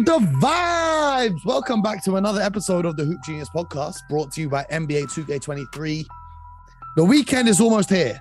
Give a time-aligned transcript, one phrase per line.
[0.00, 1.44] the vibes.
[1.44, 5.04] Welcome back to another episode of the Hoop Genius podcast brought to you by NBA
[5.04, 6.04] 2K23.
[6.96, 8.18] The weekend is almost here.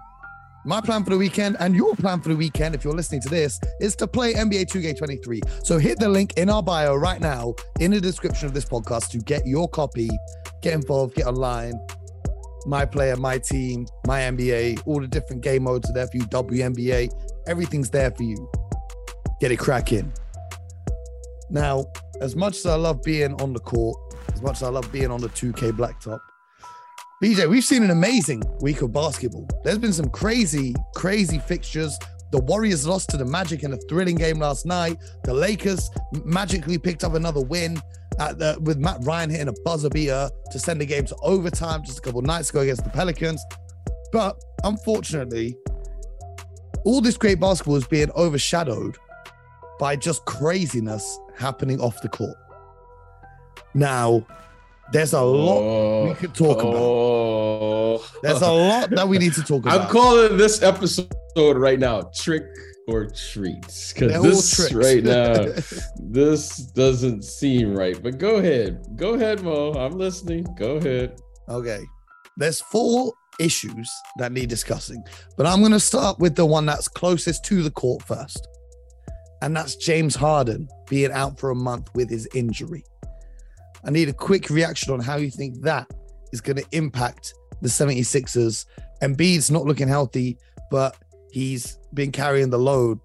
[0.66, 3.30] My plan for the weekend and your plan for the weekend, if you're listening to
[3.30, 5.66] this, is to play NBA 2K23.
[5.66, 9.10] So hit the link in our bio right now in the description of this podcast
[9.10, 10.10] to get your copy,
[10.62, 11.74] get involved, get online.
[12.68, 16.24] My player, my team, my NBA, all the different game modes are there for you.
[16.28, 17.10] WNBA,
[17.48, 18.50] everything's there for you.
[19.42, 20.14] Get it cracking.
[21.54, 21.86] Now,
[22.20, 23.96] as much as I love being on the court,
[24.34, 26.20] as much as I love being on the 2K blacktop,
[27.24, 29.48] BJ, we've seen an amazing week of basketball.
[29.64, 31.96] There's been some crazy, crazy fixtures.
[32.32, 34.98] The Warriors lost to the Magic in a thrilling game last night.
[35.26, 35.92] The Lakers
[36.26, 37.80] magically picked up another win
[38.18, 42.00] the, with Matt Ryan hitting a buzzer beater to send the game to overtime just
[42.00, 43.46] a couple nights ago against the Pelicans.
[44.12, 45.56] But unfortunately,
[46.84, 48.98] all this great basketball is being overshadowed
[49.84, 52.38] by just craziness happening off the court.
[53.74, 54.26] Now,
[54.94, 57.96] there's a lot oh, we could talk oh.
[57.96, 58.22] about.
[58.22, 59.82] There's a lot that we need to talk about.
[59.82, 62.46] I'm calling this episode right now trick
[62.88, 65.48] or treats because this right now
[66.00, 68.02] this doesn't seem right.
[68.02, 69.74] But go ahead, go ahead, Mo.
[69.74, 70.48] I'm listening.
[70.58, 71.20] Go ahead.
[71.50, 71.84] Okay,
[72.38, 75.04] there's four issues that need discussing,
[75.36, 78.48] but I'm going to start with the one that's closest to the court first,
[79.44, 82.86] and that's James Harden being out for a month with his injury.
[83.84, 85.92] I need a quick reaction on how you think that
[86.32, 88.66] is going to impact the 76ers.
[89.02, 90.38] Embiid's not looking healthy,
[90.72, 90.96] but
[91.30, 93.02] he's been carrying the load.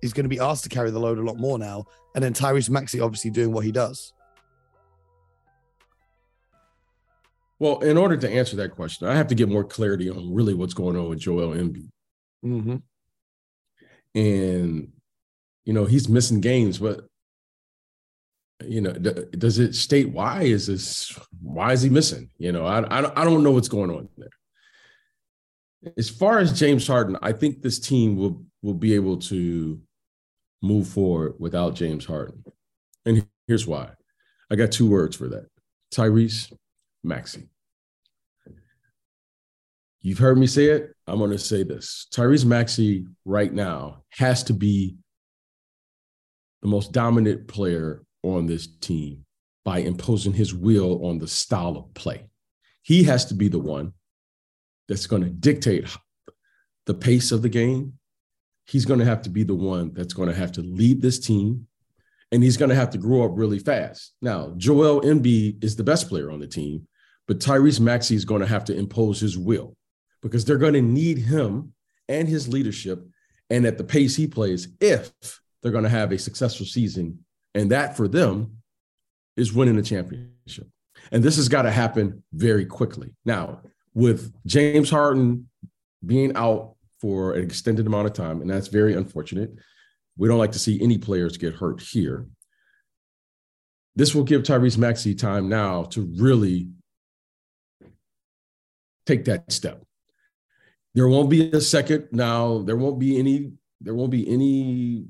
[0.00, 1.84] He's going to be asked to carry the load a lot more now.
[2.14, 4.14] And then Tyrese Maxey obviously doing what he does.
[7.58, 10.54] Well, in order to answer that question, I have to get more clarity on really
[10.54, 11.90] what's going on with Joel Embiid.
[12.42, 12.76] Mm-hmm.
[14.14, 14.92] And,
[15.68, 17.04] you know, he's missing games, but
[18.64, 21.14] you know, does it state why is this?
[21.42, 22.30] Why is he missing?
[22.38, 24.30] You know, I, I, don't know what's going on there.
[25.98, 29.78] As far as James Harden, I think this team will will be able to
[30.62, 32.42] move forward without James Harden,
[33.04, 33.90] and here's why.
[34.50, 35.48] I got two words for that:
[35.94, 36.50] Tyrese
[37.04, 37.50] Maxey.
[40.00, 40.96] You've heard me say it.
[41.06, 44.96] I'm going to say this: Tyrese Maxey right now has to be
[46.62, 49.24] the most dominant player on this team
[49.64, 52.28] by imposing his will on the style of play.
[52.82, 53.92] He has to be the one
[54.88, 55.86] that's going to dictate
[56.86, 57.94] the pace of the game.
[58.66, 61.18] He's going to have to be the one that's going to have to lead this
[61.18, 61.66] team.
[62.32, 64.14] And he's going to have to grow up really fast.
[64.20, 66.86] Now, Joel Embiid is the best player on the team,
[67.26, 69.76] but Tyrese Maxey is going to have to impose his will
[70.22, 71.72] because they're going to need him
[72.08, 73.06] and his leadership
[73.50, 75.12] and at the pace he plays if
[75.62, 77.24] they're going to have a successful season
[77.54, 78.58] and that for them
[79.36, 80.68] is winning a championship.
[81.10, 83.14] And this has got to happen very quickly.
[83.24, 83.60] Now,
[83.94, 85.48] with James Harden
[86.04, 89.52] being out for an extended amount of time, and that's very unfortunate.
[90.16, 92.26] We don't like to see any players get hurt here.
[93.94, 96.68] This will give Tyrese Maxey time now to really
[99.06, 99.82] take that step.
[100.94, 102.62] There won't be a second now.
[102.62, 103.52] There won't be any.
[103.80, 105.06] There won't be any.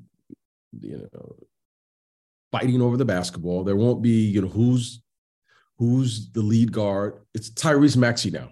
[0.83, 1.37] You know,
[2.53, 3.65] fighting over the basketball.
[3.65, 5.03] There won't be, you know, who's
[5.79, 7.21] who's the lead guard.
[7.35, 8.51] It's Tyrese Maxey now.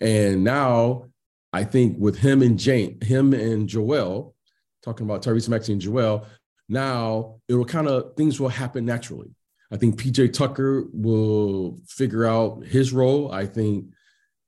[0.00, 1.06] And now
[1.52, 4.34] I think with him and Jane, him and Joel,
[4.82, 6.26] talking about Tyrese Maxey and Joel,
[6.68, 9.34] now it'll kind of things will happen naturally.
[9.72, 13.30] I think PJ Tucker will figure out his role.
[13.30, 13.86] I think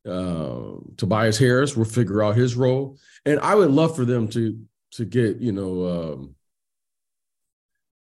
[0.09, 4.59] uh, Tobias Harris will figure out his role, and I would love for them to
[4.93, 6.35] to get you know um,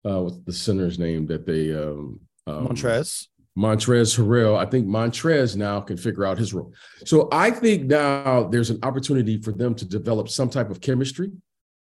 [0.06, 3.28] uh, what's the center's name that they um, um Montrez.
[3.58, 4.58] Montrez Harrell.
[4.58, 6.74] I think Montrez now can figure out his role.
[7.06, 11.32] So I think now there's an opportunity for them to develop some type of chemistry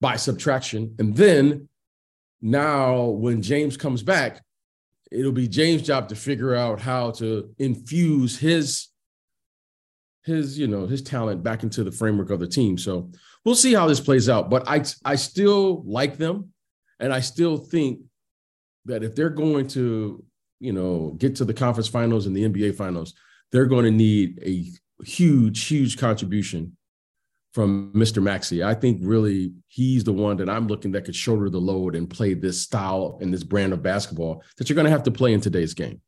[0.00, 0.94] by subtraction.
[0.98, 1.68] And then
[2.40, 4.42] now when James comes back,
[5.12, 8.88] it'll be James' job to figure out how to infuse his
[10.22, 12.76] his you know his talent back into the framework of the team.
[12.78, 13.10] So
[13.44, 14.50] we'll see how this plays out.
[14.50, 16.52] But I I still like them.
[17.00, 18.00] And I still think
[18.84, 20.24] that if they're going to,
[20.60, 23.14] you know, get to the conference finals and the NBA finals,
[23.50, 24.70] they're going to need a
[25.04, 26.76] huge, huge contribution
[27.52, 28.22] from Mr.
[28.22, 28.62] Maxey.
[28.62, 32.08] I think really he's the one that I'm looking that could shoulder the load and
[32.08, 35.32] play this style and this brand of basketball that you're going to have to play
[35.32, 36.00] in today's game.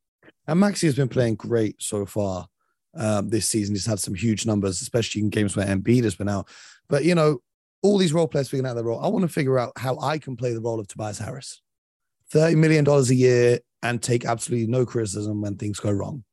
[0.47, 2.47] And Maxey has been playing great so far
[2.95, 3.75] um, this season.
[3.75, 6.49] He's had some huge numbers, especially in games where Embiid has been out.
[6.89, 7.41] But you know,
[7.83, 9.05] all these role players figuring out their role.
[9.05, 11.61] I want to figure out how I can play the role of Tobias Harris.
[12.33, 16.25] $30 million a year and take absolutely no criticism when things go wrong.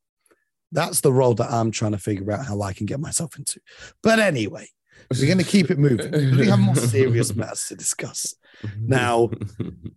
[0.72, 3.60] That's the role that I'm trying to figure out how I can get myself into.
[4.04, 4.68] But anyway,
[5.12, 6.12] we're going to keep it moving.
[6.38, 8.36] We have more serious matters to discuss.
[8.80, 9.31] Now,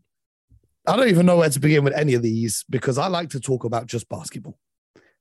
[0.86, 3.40] I don't even know where to begin with any of these because I like to
[3.40, 4.58] talk about just basketball.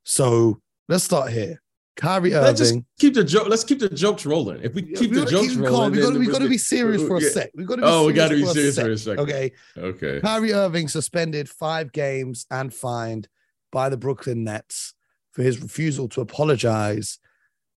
[0.03, 1.61] So let's start here.
[2.01, 2.43] Kyrie Irving.
[2.43, 3.47] Let's just keep the joke.
[3.47, 4.61] Let's keep the jokes rolling.
[4.63, 5.91] If we keep we the jokes keep rolling, calm.
[5.91, 7.29] We got, we got to be serious for a Yeah.
[7.29, 7.51] sec.
[7.53, 9.19] We got to Oh, we got to be for a serious sec, for a second.
[9.19, 9.51] Okay.
[9.77, 10.19] Okay.
[10.21, 13.27] Kyrie Irving suspended five games and fined
[13.71, 14.95] by the Brooklyn Nets
[15.31, 17.19] for his refusal to apologize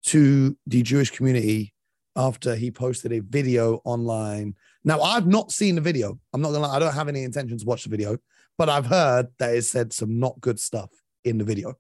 [0.06, 1.74] to the Jewish community
[2.16, 4.54] after he posted a video online.
[4.84, 6.20] Now, I've not seen the video.
[6.34, 8.18] I'm not gonna lie, I don't have any intention to watch the video,
[8.58, 10.92] but I've heard that it said some not good stuff
[11.24, 11.76] in the video.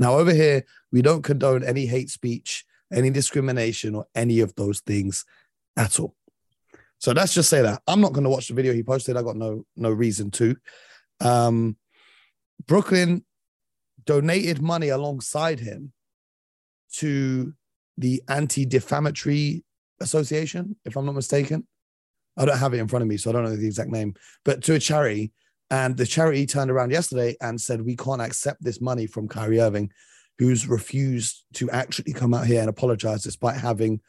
[0.00, 4.80] Now, over here, we don't condone any hate speech, any discrimination, or any of those
[4.80, 5.26] things
[5.76, 6.16] at all.
[6.98, 9.16] So let's just say that I'm not going to watch the video he posted.
[9.16, 10.56] I got no no reason to.
[11.20, 11.76] Um,
[12.66, 13.24] Brooklyn
[14.06, 15.92] donated money alongside him
[16.94, 17.52] to
[17.96, 19.62] the Anti-Defamatory
[20.00, 21.66] Association, if I'm not mistaken.
[22.36, 24.14] I don't have it in front of me, so I don't know the exact name,
[24.44, 25.32] but to a charity.
[25.70, 29.60] And the charity turned around yesterday and said, We can't accept this money from Kyrie
[29.60, 29.90] Irving,
[30.38, 34.00] who's refused to actually come out here and apologize despite having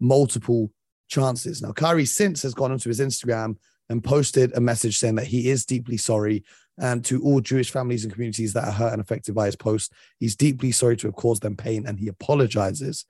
[0.00, 0.72] multiple
[1.08, 1.60] chances.
[1.60, 3.56] Now, Kyrie since has gone onto his Instagram
[3.90, 6.44] and posted a message saying that he is deeply sorry.
[6.78, 9.92] And to all Jewish families and communities that are hurt and affected by his post,
[10.18, 13.04] he's deeply sorry to have caused them pain and he apologizes.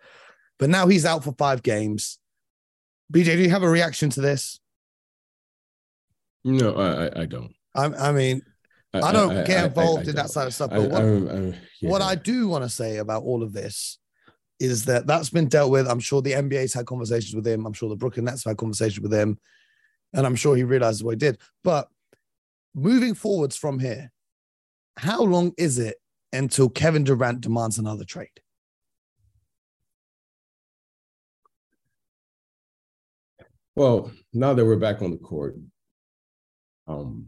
[0.59, 2.19] But now he's out for five games.
[3.13, 4.59] BJ, do you have a reaction to this?
[6.45, 7.55] No, I, I- I don't.
[7.75, 8.43] I, I mean,
[8.93, 11.07] I don't get involved in that side of stuff, I- but what- I-
[11.49, 12.03] I- What.
[12.03, 13.99] I do want to say about all of this
[14.59, 15.89] is that that's been dealt with.
[15.89, 17.65] I'm sure the NBA's had conversations with him.
[17.67, 19.39] I'm sure the Brooklyn Nets have had conversations with him.
[20.13, 21.39] And I'm sure he realizes what he did.
[21.65, 21.89] But
[22.75, 24.11] moving forwards from here,
[24.97, 25.97] how long is it
[26.33, 28.41] until Kevin Durant demands another trade?
[33.77, 35.57] Well, now that we're back on the court,
[36.87, 37.27] um,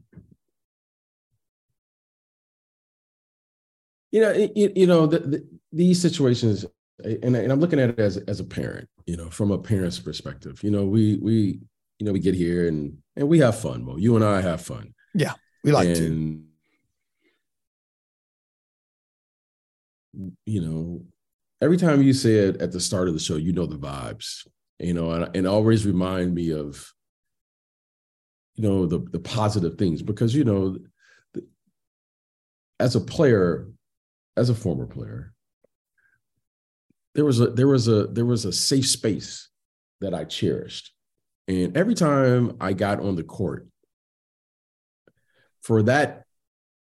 [4.13, 6.65] you know, it- you know, the, the, these situations,
[7.03, 9.99] and, and I'm looking at it as as a parent, you know, from a parent's
[9.99, 10.63] perspective.
[10.63, 11.59] You know, we we
[11.99, 13.85] you know we get here and and we have fun.
[13.85, 14.95] Well, you and I have fun.
[15.15, 16.43] Yeah, we like to.
[20.45, 21.03] You know,
[21.63, 24.47] every time you say it at the start of the show, you know the vibes.
[24.79, 26.93] You know, and, and always remind me of,
[28.57, 30.77] you know, the the positive things because you know,
[31.33, 31.47] the,
[32.79, 33.69] as a player,
[34.37, 35.35] as a former player,
[37.15, 39.49] there was a there was a there was a safe space
[40.01, 40.93] that I cherished,
[41.49, 43.69] and every time I got on the court,
[45.61, 46.25] for that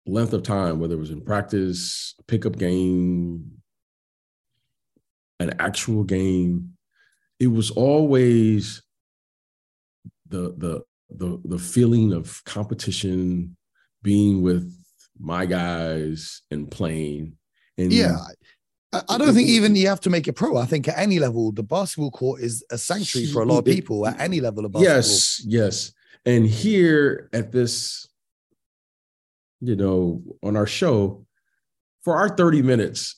[0.06, 3.62] length of time, whether it was in practice, pickup game,
[5.40, 6.74] an actual game,
[7.40, 8.82] it was always
[10.28, 13.56] the the the the feeling of competition,
[14.02, 14.74] being with
[15.20, 17.38] my guys and playing.
[17.78, 18.18] And Yeah.
[18.94, 20.58] I, I don't think even you have to make it pro.
[20.58, 23.66] I think at any level, the basketball court is a sanctuary for a lot of
[23.66, 24.96] people at any level of basketball.
[24.96, 25.92] Yes, yes.
[26.26, 28.08] And here at this,
[29.62, 31.26] you know, on our show,
[32.04, 33.16] for our 30 minutes,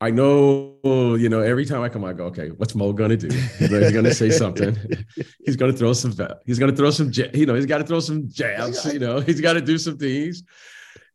[0.00, 3.28] I know, you know, every time I come, I go, okay, what's Mo gonna do?
[3.58, 4.76] He's gonna say something.
[5.44, 6.14] He's gonna throw some,
[6.46, 8.84] he's gonna throw some, you know, he's got to throw some jabs.
[8.92, 10.44] You know, he's got to do some things,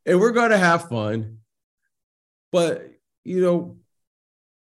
[0.06, 1.38] and we're gonna have fun.
[2.52, 2.90] But
[3.24, 3.76] you know,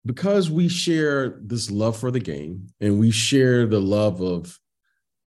[0.06, 4.60] because we share this love for the game, and we share the love of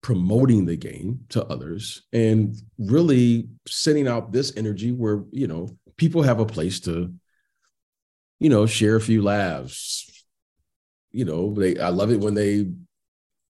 [0.04, 6.22] promoting the game to others and really sending out this energy where you know people
[6.22, 7.14] have a place to
[8.40, 10.26] you know share a few laughs
[11.12, 12.68] you know they i love it when they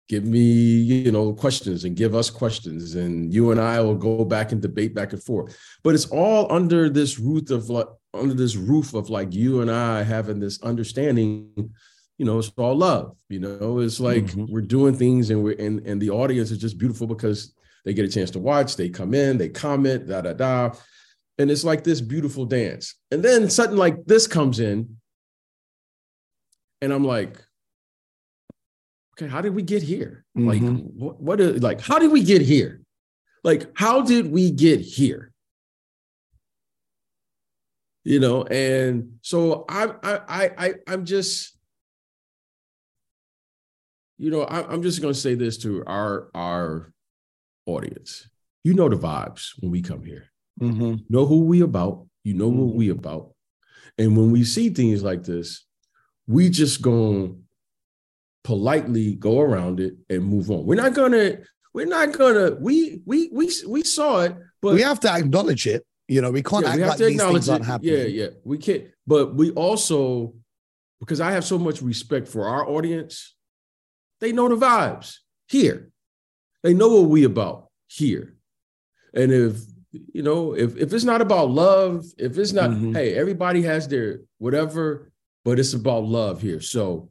[0.10, 4.26] give me you know questions and give us questions and you and i will go
[4.26, 8.34] back and debate back and forth but it's all under this roof of like under
[8.34, 11.50] this roof of like you and i having this understanding
[12.20, 13.18] you know, it's all love.
[13.28, 14.48] You know, it's like Mhm.
[14.50, 17.54] we're doing things and we're and, and the audience is just beautiful because
[17.86, 20.72] they get a chance to watch, they come in, they comment, da da da.
[21.40, 22.96] And it's like this beautiful dance.
[23.10, 24.98] And then something like this comes in,
[26.82, 27.44] and I'm like,
[29.14, 30.26] okay, how did we get here?
[30.36, 30.94] Like, Mhm.
[30.96, 32.82] what, what is like, how did we get here?
[33.44, 35.32] Like, how did we get here?
[38.06, 41.58] You know, and so I I I I I'm just
[44.18, 46.94] you know, I, I'm just going to say this to our our
[47.66, 48.30] audience.
[48.64, 50.26] You know the vibes when we come here.
[50.62, 50.96] Mm-hmm.
[51.10, 52.08] know who we about.
[52.24, 52.76] You know what Mhm.
[52.76, 53.34] we about.
[53.98, 55.66] And when we see things like this,
[56.28, 57.36] we just gonna
[58.44, 60.66] politely go around it and move on.
[60.66, 61.38] We're not gonna,
[61.74, 65.86] we're not gonna, we we we we saw it, but we have to acknowledge it.
[66.08, 67.68] You know, we can't yeah, act we have like to these acknowledge things aren't it.
[67.68, 67.94] happening.
[67.94, 68.28] Yeah, yeah.
[68.44, 70.34] We can't, but we also,
[71.00, 73.36] because I have so much respect for our audience,
[74.20, 75.90] they know the vibes here.
[76.62, 78.36] They know what we about here.
[79.14, 79.58] And if
[79.92, 82.96] you know, if if it's not about love, if it's not, Mhm.
[82.96, 85.12] hey, everybody has their whatever,
[85.46, 86.60] but it's about love here.
[86.62, 87.10] So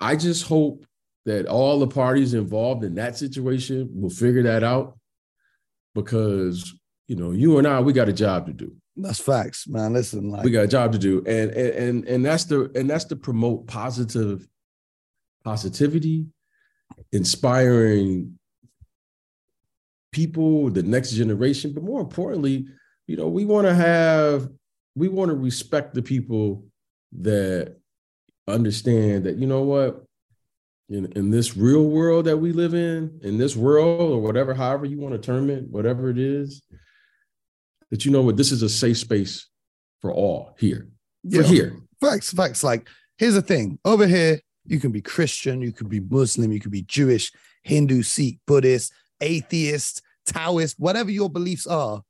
[0.00, 0.84] I just hope
[1.26, 4.98] that all the parties involved in that situation will figure that out
[5.94, 6.74] because
[7.08, 8.76] you know, you and I, we got a job to do.
[8.94, 9.94] That's facts, man.
[9.94, 12.88] Listen, like We got a job to do, and and and, and that's the and
[12.88, 14.46] that's to promote positive
[15.44, 16.26] positivity,
[17.12, 18.38] inspiring
[20.12, 21.72] people, the next generation.
[21.72, 22.66] But more importantly,
[23.06, 24.48] you know, we want to have
[24.94, 26.66] we want to respect the people
[27.20, 27.77] that
[28.48, 30.04] understand that you know what
[30.88, 34.86] in, in this real world that we live in in this world or whatever however
[34.86, 36.62] you want to term it whatever it is
[37.90, 39.46] that you know what this is a safe space
[40.00, 40.88] for all here
[41.30, 41.42] for Yeah.
[41.42, 42.62] here facts, facts.
[42.62, 46.60] Like, here's the thing over here, you can be Christian, you can be Muslim, you
[46.60, 47.32] can be Jewish,
[47.64, 52.02] Hindu, Sikh, Buddhist, atheist, Taoist, whatever your beliefs are.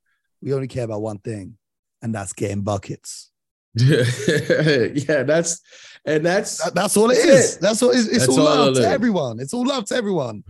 [0.42, 1.57] We only care about one thing,
[2.02, 3.30] and that's getting buckets.
[5.08, 5.61] yeah that's
[6.04, 7.56] and that's That- that's all it is.
[7.56, 7.61] It.
[7.61, 7.90] That's all.
[7.90, 9.40] It's, it's all all love to everyone.
[9.40, 10.44] It's all love to everyone.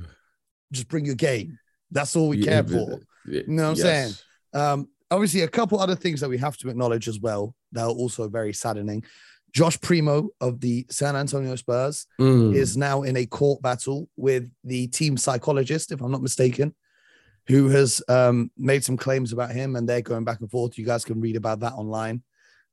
[0.73, 1.58] Just bring your game.
[1.90, 3.00] That's all we care for.
[3.26, 4.12] you know what I'm saying?
[4.52, 7.90] Um, obviously, a couple other things that we have to acknowledge as well that are
[7.90, 9.02] also very saddening.
[9.54, 12.54] Josh Primo of the San Antonio Spurs Mm.
[12.54, 16.75] is now in a court battle with the team psychologist, if I'm not mistaken,
[17.47, 20.76] who has um, made some claims about him, and they're going back and forth.
[20.76, 22.23] You guys can read about that online.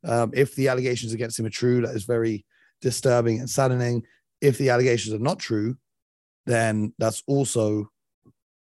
[0.06, 2.46] Um, if the allegations against him are true, that is very
[2.82, 4.04] disturbing and saddening.
[4.42, 5.78] If the allegations are not true,
[6.46, 7.90] then that's also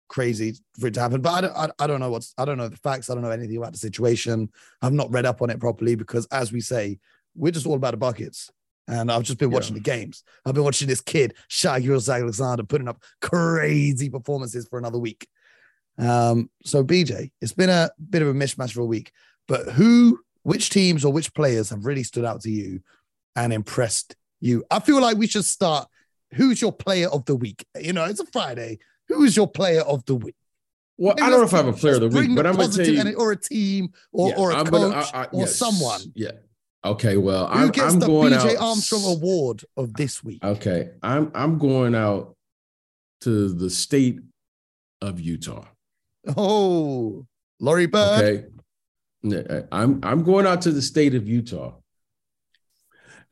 [0.08, 1.20] crazy for it to happen.
[1.20, 3.10] But I don't, I, I don't know what's, I don't know the facts.
[3.10, 4.50] I don't know anything about the situation.
[4.80, 6.98] I've not read up on it properly because, as we say,
[7.34, 8.50] we're just all about the buckets.
[8.86, 9.54] And I've just been Yeah.
[9.56, 10.22] watching the games.
[10.44, 15.26] I've been watching this kid, Shai Gilgeous-Alexander, putting up crazy performances for another week.
[15.98, 19.10] Um, so BJ, it's been a bit of a mishmash for a week,
[19.48, 22.80] but who, which teams or which players have really stood out to you
[23.36, 24.64] and impressed you?
[24.70, 25.88] I feel like we should start.
[26.34, 27.66] Who's your player of the week?
[27.80, 28.78] You know, it's a Friday.
[29.08, 30.36] Who is your player of the week?
[30.96, 32.54] well Maybe i don't know if i have a player of the week but i'm
[32.54, 35.22] gonna tell positive you or a team or, Yeah, or a I'm coach gonna- I-
[35.22, 36.00] I- or yes, someone.
[36.14, 36.30] yeah
[36.84, 40.38] okay well Who i'm, gets I'm the going BJ out Armstrong Award of this week?
[40.44, 42.36] okay i'm i'm going out
[43.22, 44.20] to the state
[45.02, 45.64] of utah
[46.36, 47.26] Oh,
[47.58, 48.22] Laurie Bird.
[48.22, 48.46] Okay.
[49.73, 51.75] I'm I'm going out to the state of Utah.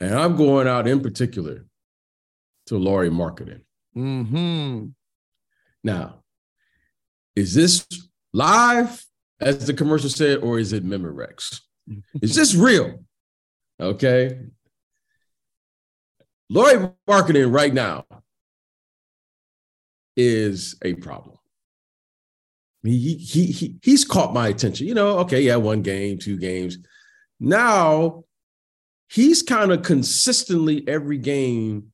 [0.00, 1.64] And I'm going out in particular
[2.66, 3.60] to Lauri Markkanen.
[3.94, 4.86] hmm
[5.84, 6.22] Now,
[7.36, 7.86] is this
[8.32, 9.04] live,
[9.40, 11.60] as the commercial said, or is it Memorex?
[12.20, 13.04] Is this real?
[13.80, 14.40] Okay.
[16.48, 18.04] Lauri Markkanen right now
[20.16, 21.38] is a problem.
[22.82, 24.86] He, he, he, he's caught my attention.
[24.86, 26.78] You know, okay, yeah, one game, two games.
[27.38, 28.24] Now
[29.08, 31.92] he's kind of consistently every game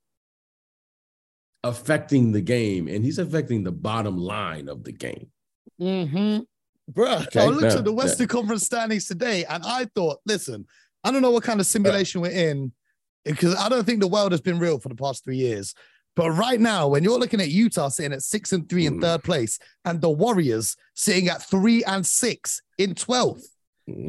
[1.64, 5.28] affecting the game, and he's affecting the bottom line of the game.
[5.80, 6.40] Mm-hmm.
[6.92, 10.66] Bruh, Okay, I looked now- at the Western Conference standings today and I thought, listen,
[11.04, 12.72] I don't know what kind of simulation we're in
[13.24, 15.74] because I don't think the world has been real for the past three years.
[16.18, 19.02] But right now, when you're looking at Utah sitting at six and three in Mm.
[19.02, 23.44] third place and the Warriors sitting at three and six in 12th,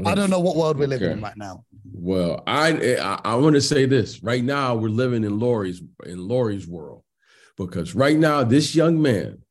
[0.08, 1.66] I don't know what world we're living in right now.
[1.94, 4.74] Well, I I, I want to say this right now.
[4.74, 7.04] We're living in Lauri's in Lauri's world
[7.58, 9.44] because right now this young man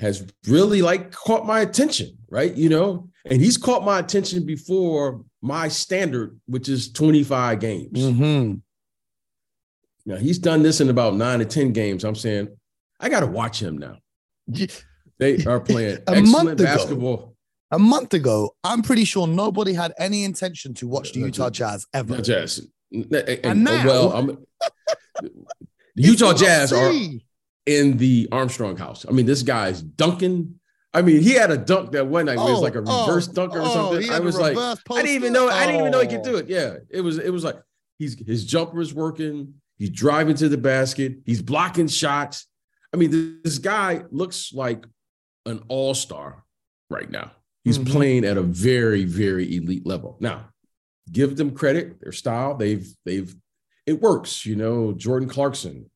[0.00, 2.54] has really like caught my attention, right?
[2.54, 7.98] You know, and he's caught my attention before my standard, which is 25 games.
[7.98, 8.54] Mm-hmm.
[10.04, 12.04] Now he's done this in about nine to 10 games.
[12.04, 12.48] I'm saying
[13.00, 13.98] I got to watch him now.
[15.18, 16.64] They are playing A month excellent ago.
[16.64, 17.36] basketball.
[17.70, 21.86] A month ago, I'm pretty sure nobody had any intention to watch the Utah Jazz
[21.94, 22.20] ever.
[22.20, 22.66] Jazz.
[22.92, 24.26] And, And oh, now- well, I'm,
[25.22, 26.92] the Utah Jazz are
[27.66, 29.06] in the Armstrong house.
[29.08, 30.58] I mean, this guy's dunking.
[30.92, 32.80] I mean, he had a dunk that one night where it was oh, like a
[32.80, 34.10] reverse oh, dunker or something.
[34.10, 35.48] I was like, I didn't even know.
[35.48, 36.48] I didn't even know he could do it.
[36.48, 37.18] Yeah, it was.
[37.18, 37.56] It was like
[37.98, 39.54] he's his jumper is working.
[39.82, 41.16] He's driving to the basket.
[41.26, 42.46] He's blocking shots.
[42.94, 44.84] I mean, this, guy looks like
[45.44, 46.44] an all star
[46.88, 47.32] right now.
[47.64, 47.90] He's Mhm.
[47.90, 50.18] playing at a very, very elite level.
[50.20, 50.50] Now,
[51.10, 53.34] give them credit, their style, they've they've
[53.84, 54.92] it works, you know.
[54.92, 55.90] Jordan Clarkson,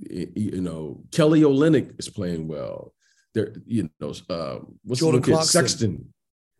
[0.00, 2.94] you know, Kelly Olynyk is playing well.
[3.32, 5.22] There, you know, uh, what's Jordan?
[5.22, 5.52] Clarkson.
[5.52, 6.14] Sexton.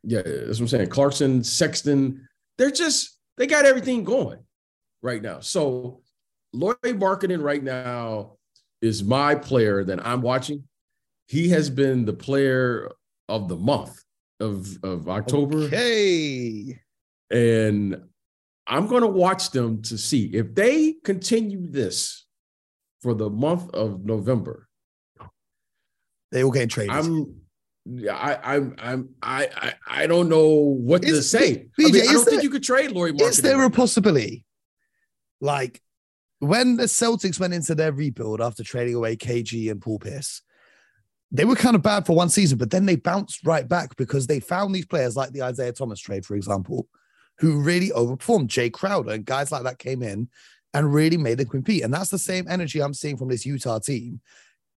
[0.04, 0.90] Yeah, that's what I'm saying.
[0.90, 2.28] Clarkson, Sexton,
[2.59, 4.38] they're just they got everything going
[5.02, 5.40] right now.
[5.40, 6.02] So
[6.59, 8.33] Lauri Markkanen right now
[8.83, 10.65] is my player that I'm watching.
[11.27, 12.91] He has been the player
[13.29, 14.03] of the month
[14.41, 15.59] of, of October.
[15.65, 16.81] Okay.
[17.31, 18.03] And
[18.67, 22.27] I'm going to watch them to see if they continue this
[23.03, 24.67] for the month of November.
[26.33, 26.95] They will get traded.
[26.95, 27.35] I'm
[28.11, 31.69] I I'm I'm I I, I don't know what to Is- say.
[31.79, 33.29] BJ, I, mean, I is don't there- think you could trade Lauri Markkanen.
[33.31, 34.45] Is there a possibility?
[35.41, 35.81] Like
[36.40, 40.42] when the Celtics went into their rebuild after trading away KG and Paul Pierce,
[41.30, 44.26] they were kind of bad for one season, but then they bounced right back because
[44.26, 46.88] they found these players like the Isaiah Thomas trade, for example,
[47.38, 48.49] who really overperformed.
[48.49, 50.28] Jae Crowder and guys like that came in
[50.75, 51.83] and really made them compete.
[51.83, 54.21] And that's the same energy I'm seeing from this Utah team.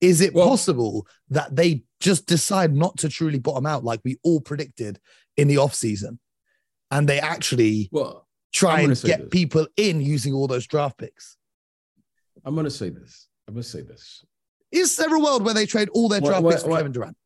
[0.02, 4.18] Is it Well- possible that they just decide not to truly bottom out like we
[4.24, 5.00] all predicted
[5.38, 6.18] in the offseason?
[6.90, 9.30] And they actually Well, try and get this.
[9.32, 11.38] people in using all those draft picks.
[12.46, 13.28] I'm going to say this.
[13.48, 14.26] I'm going to say this.
[14.72, 17.18] Is there a world where they trade all their draft picks for Kevin Durant?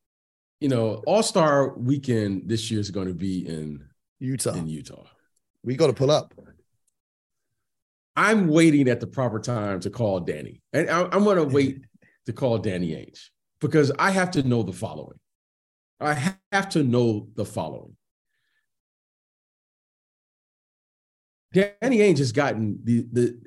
[0.60, 3.84] You know, All Star Weekend this year is going to be in
[4.20, 4.54] Utah.
[4.54, 5.06] in Utah.
[5.64, 6.34] We got to pull up.
[8.16, 11.82] I'm waiting at the proper time to call Danny, and I, I'm going to wait
[12.26, 13.30] to call Danny Ainge
[13.60, 15.20] because I have to know the following.
[16.00, 17.96] I have to know the following.
[21.52, 23.42] Danny Ainge has gotten the the.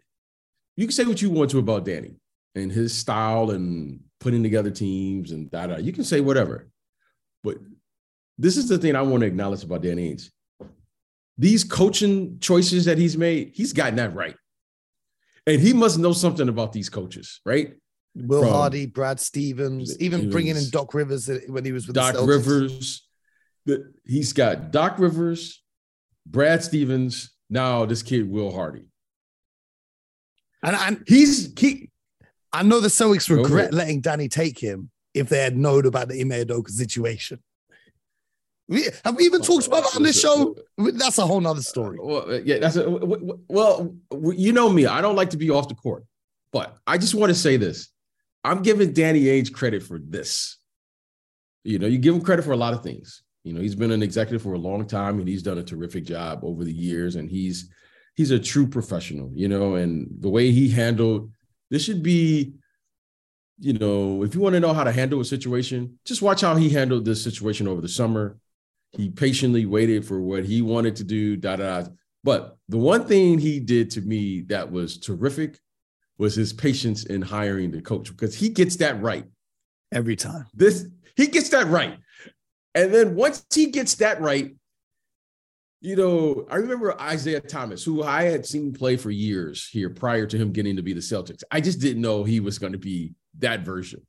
[0.78, 2.14] You can say what you want to about Danny
[2.54, 5.78] and his style and putting together teams and da da.
[5.78, 6.68] You can say whatever,
[7.42, 7.58] but
[8.38, 10.30] this is the thing I want to acknowledge about Danny Ainge.
[11.36, 14.36] These coaching choices that he's made, he's gotten that right.
[15.48, 17.74] And he must know something about these coaches, right?
[18.14, 22.14] Will From- Hardy, Brad Stevens, even bringing in Doc Rivers when he was with Doc
[22.14, 22.28] the Celtics.
[22.28, 23.08] Rivers.
[24.04, 25.60] He's got Doc Rivers,
[26.24, 28.87] Brad Stevens, now this kid, Will Hardy.
[30.62, 31.90] And, and He's he
[32.52, 36.20] I know the Celtics regret letting Danny take him if they had known about the
[36.20, 37.40] Ime Udoka situation.
[38.68, 40.54] We, have we even oh, talked about that on this show?
[40.76, 41.98] That's a whole nother story.
[41.98, 44.84] Uh, well, yeah, that's a, well, you know me.
[44.86, 46.04] I don't like to be off the court,
[46.52, 47.88] but I just want to say this.
[48.44, 50.58] I'm giving Danny Ainge credit for this.
[51.64, 53.22] You know, you give him credit for a lot of things.
[53.42, 56.04] You know, he's been an executive for a long time and he's done a terrific
[56.04, 57.70] job over the years and he's
[58.18, 61.30] he's a true professional, you know, and the way he handled
[61.70, 62.52] this should be
[63.60, 66.54] you know, if you want to know how to handle a situation, just watch how
[66.54, 68.38] he handled this situation over the summer.
[68.92, 71.82] He patiently waited for what he wanted to do, da da.
[71.82, 71.88] da.
[72.22, 75.58] But the one thing he did to me that was terrific
[76.18, 79.24] was his patience in hiring the coach because he gets that right.
[79.92, 80.46] Every time.
[80.54, 81.98] This he gets that right.
[82.74, 84.54] And then once he gets that right,
[85.80, 90.26] you know, I remember Isaiah Thomas, who I had seen play for years here prior
[90.26, 91.42] to him getting to be the Celtics.
[91.50, 94.04] I just didn't know he was going to be that version.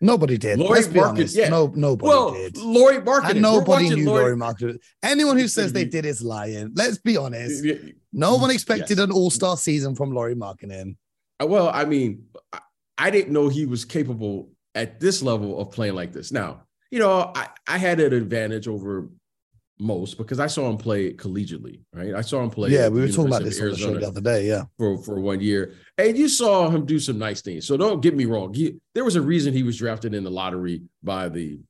[0.00, 0.60] Nobody did.
[0.60, 1.36] Laurie Let's be Market, honest.
[1.36, 1.48] yeah.
[1.48, 2.56] No, nobody well, did.
[2.56, 3.30] Lauri Markkanen.
[3.30, 4.80] And nobody knew Laurie Market.
[5.02, 6.70] Anyone who says they did is lying.
[6.76, 7.66] Let's be honest.
[8.12, 9.04] No one expected Yes.
[9.04, 10.96] an all-star season from Lauri Markkanen.
[11.42, 12.60] Uh, Well, I mean, I-
[12.96, 16.30] I didn't know he was capable at this level of playing like this.
[16.30, 19.08] Now, you know, I, I had an advantage over
[19.80, 22.14] most because I saw him play collegiately, right?
[22.14, 22.70] I saw him play.
[22.70, 24.46] yeah, we were talking about University this on the show Arizona the other day.
[24.46, 24.64] Yeah.
[24.76, 25.74] for, for one year.
[25.96, 27.66] And you saw him do some nice things.
[27.66, 28.54] So don't get me wrong.
[28.54, 31.60] He, there was a reason he was drafted in the lottery by the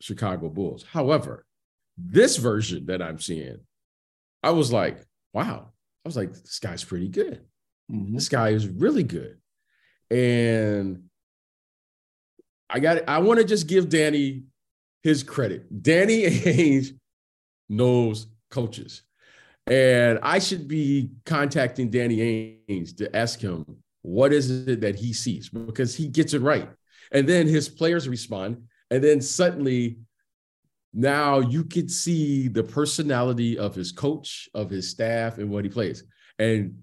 [0.00, 0.84] Chicago Bulls.
[0.90, 1.44] However,
[1.96, 3.58] this version that I'm seeing,
[4.42, 5.68] I was like, wow.
[6.04, 7.44] I was like, this guy's pretty good.
[7.90, 8.14] Mm-hmm.
[8.14, 9.38] This guy is really good.
[10.10, 11.04] And
[12.70, 14.44] I got I want to just give Danny
[15.02, 15.82] his credit.
[15.82, 16.98] Danny Ainge
[17.68, 19.02] knows coaches.
[19.66, 23.64] And I should be contacting Danny Ainge to ask him
[24.02, 26.68] what is it that he sees because he gets it right.
[27.12, 28.62] And then his players respond.
[28.90, 29.98] And then suddenly
[30.94, 35.70] now you could see the personality of his coach, of his staff, and what he
[35.70, 36.04] plays.
[36.38, 36.78] And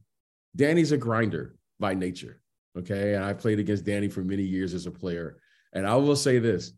[0.56, 2.40] Danny's a grinder by nature.
[2.78, 3.16] Okay.
[3.16, 5.38] And I played against Danny for many years as a player.
[5.74, 6.74] And I will say this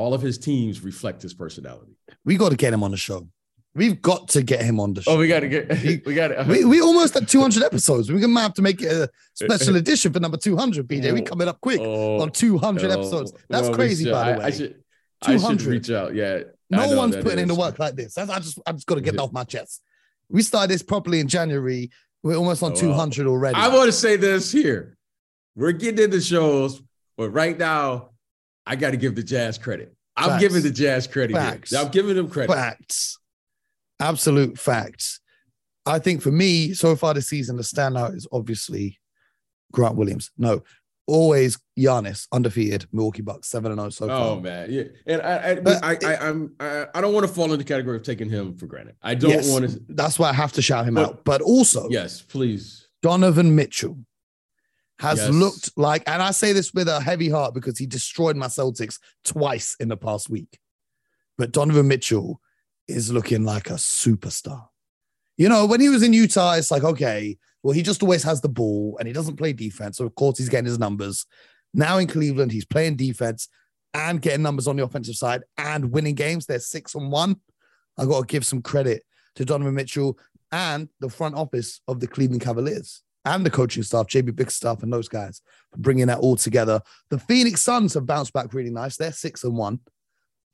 [0.00, 1.92] all of his teams reflect his personality.
[2.24, 3.28] We got to get him on the show.
[3.74, 5.12] We've got to get him on the show.
[5.12, 6.44] Oh, we got to get, we got to.
[6.48, 6.68] we, uh-huh.
[6.68, 8.10] we almost at 200 episodes.
[8.10, 11.12] We're to have to make it a special edition for number 200, BJ.
[11.12, 13.32] We coming up quick Oh, on 200 oh, episodes.
[13.48, 14.44] That's well, crazy, should- by the way.
[14.46, 14.82] I should,
[15.22, 15.66] I should 200.
[15.66, 16.14] reach out.
[16.14, 16.40] Yeah.
[16.70, 18.16] No one's putting in the work like this.
[18.16, 19.20] I, I just, I just got to get Yeah.
[19.20, 19.82] off my chest.
[20.28, 21.90] We started this properly in January.
[22.22, 23.56] We're almost on Oh, 200 already.
[23.56, 24.96] I want to say this here.
[25.56, 26.80] We're getting into shows,
[27.16, 28.10] but right now,
[28.66, 29.94] I got to give the Jazz credit.
[30.16, 30.40] I'm Facts.
[30.42, 31.36] giving the Jazz credit.
[31.36, 31.40] here.
[31.42, 31.72] Facts.
[31.72, 32.52] I'm giving them credit.
[32.52, 33.18] facts,
[34.00, 35.20] absolute facts.
[35.86, 38.98] I think for me, so far this season, the standout is obviously
[39.72, 40.30] Grant Williams.
[40.36, 40.62] No,
[41.06, 44.26] always Giannis, undefeated, Milwaukee Bucks, 7 0 so oh, far.
[44.26, 47.32] Oh man, yeah, and I, I, But I, I, I'm, I, I don't want to
[47.32, 48.96] fall in the category of taking him for granted.
[49.02, 49.80] I don't Yes, want to.
[49.88, 51.24] That's why I have to shout him But- out.
[51.24, 52.88] But also, Yes, please.
[53.02, 53.98] Donovan Mitchell
[55.00, 55.30] has Yes.
[55.32, 58.98] looked like, and I say this with a heavy heart because he destroyed my Celtics
[59.24, 60.58] twice in the past week.
[61.38, 62.40] But Donovan Mitchell
[62.86, 64.68] is looking like a superstar.
[65.38, 68.42] You know, when he was in Utah, it's like, okay, well, he just always has
[68.42, 69.96] the ball and he doesn't play defense.
[69.96, 71.24] So, of course, he's getting his numbers.
[71.72, 73.48] Now in Cleveland, he's playing defense
[73.94, 76.44] and getting numbers on the offensive side and winning games.
[76.44, 77.36] They're six and one.
[77.96, 79.02] I got to give some credit
[79.36, 80.18] to Donovan Mitchell
[80.52, 84.92] and the front office of the Cleveland Cavaliers and the coaching staff, JB Bickerstaff and
[84.92, 86.80] those guys for bringing that all together.
[87.10, 88.96] The Phoenix Suns have bounced back really nice.
[88.96, 89.80] They're six and one.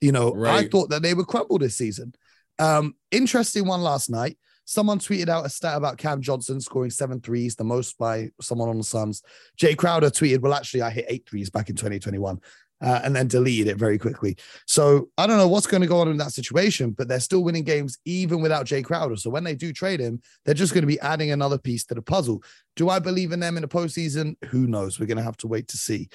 [0.01, 2.13] You know, I thought that they would crumble this season.
[2.59, 4.37] Um, interesting one last night.
[4.65, 8.67] Someone tweeted out a stat about Cam Johnson scoring seven threes, the most by someone
[8.67, 9.23] on the Suns.
[9.57, 12.41] Jae Crowder tweeted, Well, actually, I hit eight threes back in 2021
[12.81, 14.37] uh, and then deleted it very quickly.
[14.65, 17.43] So I don't know what's going to go on in that situation, but they're still
[17.43, 19.15] winning games even without Jae Crowder.
[19.15, 21.95] So when they do trade him, they're just going to be adding another piece to
[21.95, 22.43] the puzzle.
[22.75, 24.35] Do I believe in them in the postseason?
[24.45, 24.99] Who knows?
[24.99, 26.09] We're going to have to wait to see.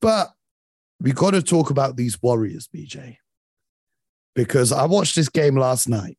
[0.00, 0.30] But
[1.00, 3.16] we got to talk about these Warriors, BJ,
[4.34, 6.18] because I watched this game last night.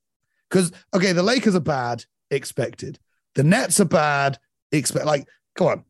[0.50, 3.00] Because, okay, the Lakers are bad, expected.
[3.36, 4.38] The Nets are bad,
[4.72, 5.06] expect.
[5.06, 5.86] Like, come on.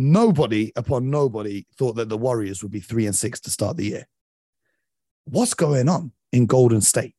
[0.00, 3.84] Nobody upon nobody thought that the Warriors would be three and six to start the
[3.84, 4.08] year.
[5.24, 7.14] What's going on in Golden State?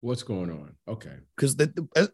[0.00, 0.76] What's going on?
[0.86, 1.16] Okay.
[1.34, 1.66] Because the,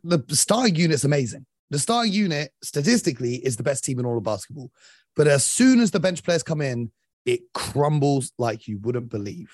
[0.02, 1.44] the the starting unit's amazing.
[1.70, 4.70] The star unit statistically is the best team in all of basketball.
[5.14, 6.90] But as soon as the bench players come in,
[7.26, 9.52] it crumbles like you wouldn't believe.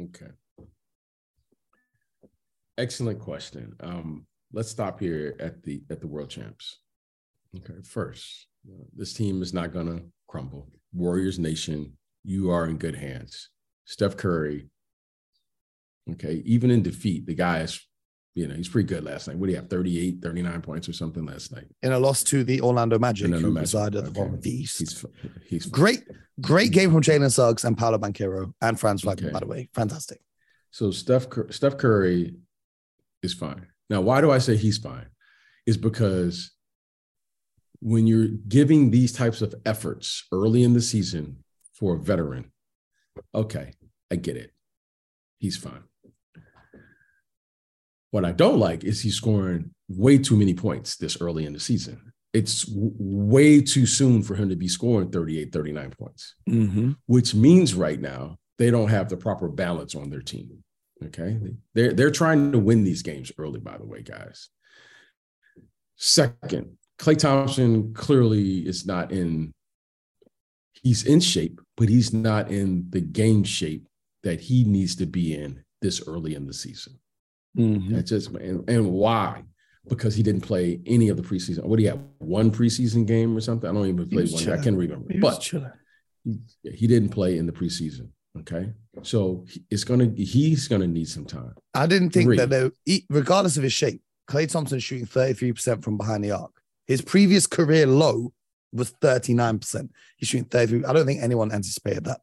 [0.00, 0.30] Okay.
[2.78, 3.74] Excellent question.
[3.80, 6.78] Um, let's stop here at the at the world champs.
[7.56, 8.46] Okay, first,
[8.96, 10.68] this team is not gonna crumble.
[10.92, 13.50] Warriors Nation, you are in good hands.
[13.84, 14.68] Steph Curry.
[16.12, 17.80] Okay, even in defeat, the guy is,
[18.34, 19.36] you know, he's pretty good last night.
[19.38, 19.68] What do you have?
[19.70, 21.66] 38, 39 points or something last night.
[21.82, 24.50] In a loss to the Orlando Magic, Orlando who reside at the bottom of the
[24.50, 24.78] East.
[24.80, 25.04] He's
[25.46, 26.02] he's great,
[26.40, 29.32] great game from Jalen Suggs and Paolo Banchero and Franz Wagner, Okay.
[29.32, 29.68] by the way.
[29.74, 30.20] Fantastic.
[30.70, 32.34] So Steph Steph Curry
[33.22, 33.68] is fine.
[33.88, 35.06] Now, why do I say he's fine?
[35.66, 36.50] Is because
[37.86, 41.44] when you're giving these types of efforts early in the season
[41.74, 42.50] for a veteran,
[43.34, 43.72] okay,
[44.10, 44.52] I get it.
[45.38, 45.84] He's fine.
[48.10, 51.60] What I don't like is he's scoring way too many points this early in the
[51.60, 52.12] season.
[52.32, 56.92] It's w- way too soon for him to be scoring 38, 39 points Mm-hmm.
[57.06, 60.64] which means right now they don't have the proper balance on their team.
[61.04, 61.38] Okay.
[61.74, 64.48] They're they're trying to win these games early, by the way, guys.
[65.96, 69.52] Second, Klay Thompson clearly is not in,
[70.72, 73.86] he's in shape, but he's not in the game shape
[74.22, 76.98] that he needs to be in this early in the season.
[77.58, 77.94] Mm-hmm.
[77.94, 79.42] That's just and, and why?
[79.86, 81.64] Because he didn't play any of the preseason.
[81.64, 82.00] What do you have?
[82.20, 83.68] One preseason game or something?
[83.68, 84.58] I don't even play one.
[84.58, 85.12] I can't remember.
[85.12, 85.72] He But chilling.
[86.62, 88.08] he, didn't play in the preseason.
[88.40, 91.54] Okay, so it's gonna he's gonna need some time.
[91.74, 92.36] I didn't think Three.
[92.38, 96.50] that they, e- regardless of his shape, Klay Thompson shooting 33% from behind the arc.
[96.86, 98.32] His previous career low
[98.72, 99.88] was 39%.
[100.16, 100.84] He's shooting 33.
[100.84, 102.20] I don't think anyone anticipated that.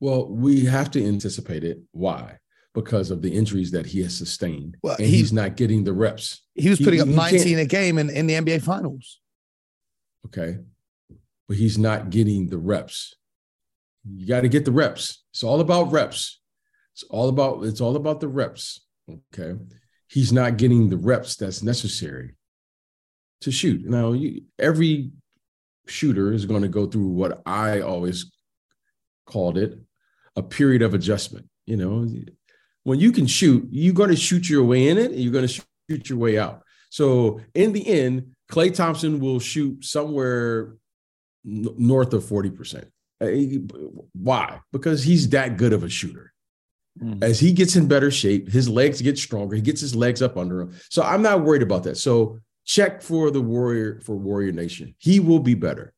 [0.00, 1.80] Well, we have to anticipate it.
[1.92, 2.38] Why?
[2.74, 5.94] Because of the injuries that he has sustained, Well, and he- he's not getting the
[5.94, 6.42] reps.
[6.54, 9.20] He was putting up he can't- 19 a game in, in the NBA finals.
[10.26, 10.58] Okay,
[11.48, 13.14] but he's not getting the reps.
[14.04, 15.24] You got to get the reps.
[15.32, 16.40] It's all about reps.
[16.92, 18.80] It's all about it's all about the reps.
[19.08, 19.54] Okay,
[20.08, 22.34] he's not getting the reps that's necessary
[23.42, 23.84] to shoot.
[23.84, 25.10] Now, you, every
[25.86, 28.30] shooter is going to go through what I always
[29.26, 29.78] called it
[30.36, 31.48] a period of adjustment.
[31.66, 32.06] You know,
[32.84, 35.48] when you can shoot, you're going to shoot your way in it, and you're going
[35.48, 36.62] to shoot your way out.
[36.90, 40.76] So in the end, Klay Thompson will shoot somewhere
[41.44, 42.84] n- north of 40%.
[43.20, 44.60] Uh, Why?
[44.72, 46.32] Because he's that good of a shooter.
[47.20, 49.54] As he gets in better shape, his legs get stronger.
[49.54, 50.74] He gets his legs up under him.
[50.88, 51.98] So I'm not worried about that.
[51.98, 54.94] So check for the Warrior for Warrior Nation.
[54.98, 55.94] He will be better.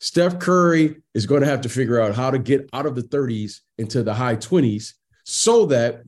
[0.00, 3.02] Steph Curry is going to have to figure out how to get out of the
[3.02, 6.02] 30s into the high 20s so that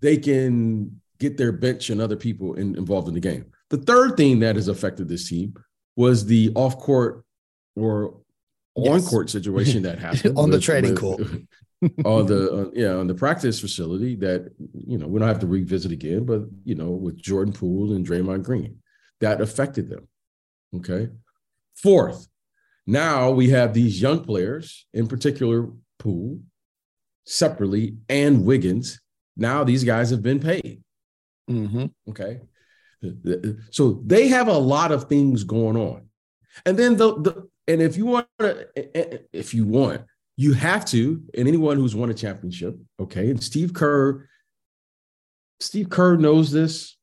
[0.00, 3.46] they can get their bench and other people in, involved in the game.
[3.70, 5.54] The third thing that has affected this team
[5.96, 7.24] was the off court
[7.74, 8.18] or
[8.74, 11.22] on court situation that happened on with, the training court.
[12.04, 15.46] on the uh, yeah on the practice facility that you know we don't have to
[15.46, 18.81] revisit again, but you know with Jordan Poole and Draymond Green
[19.22, 20.06] that affected them.
[20.76, 21.08] Okay,
[21.74, 22.28] fourth,
[22.86, 26.40] now we have these young players, in particular Poole,
[27.24, 29.00] separately, and Wiggins.
[29.36, 30.82] Now these guys have been paid.
[31.48, 31.86] Mm-hmm.
[32.10, 32.40] Okay,
[33.70, 36.08] so they have a lot of things going on,
[36.66, 38.68] and then the, the and if you want to,
[39.32, 40.02] if you want
[40.36, 44.28] you have to, and anyone who's won a championship, okay, and Steve Kerr,
[45.60, 46.96] Steve Kerr knows this.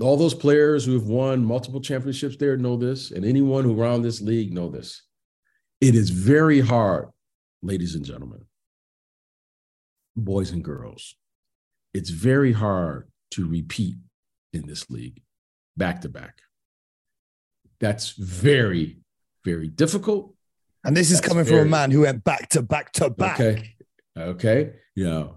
[0.00, 4.02] All those players who have won multiple championships there know this, and anyone who around
[4.02, 5.02] this league know this.
[5.80, 7.08] It is very hard,
[7.62, 8.44] ladies and gentlemen,
[10.16, 11.16] boys and girls.
[11.92, 13.96] It's very hard to repeat
[14.52, 15.22] in this league
[15.76, 16.38] back to back.
[17.80, 18.98] That's very,
[19.44, 20.34] very difficult.
[20.84, 23.10] And this is That's coming very, from a man who went back to back to
[23.10, 23.40] back.
[23.40, 23.74] Okay.
[24.16, 24.72] Okay.
[24.94, 25.28] Yeah.